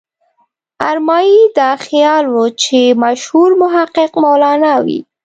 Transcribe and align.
ارمایي 0.89 1.39
دا 1.57 1.71
خیال 1.85 2.25
و 2.33 2.37
چې 2.63 2.79
مشهور 3.03 3.49
محقق 3.61 4.11
مولانا 4.23 4.73
وي. 4.85 4.99